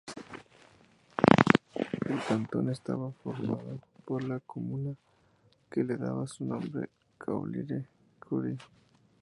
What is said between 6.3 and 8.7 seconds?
nombre, Caluire-et-Cuire.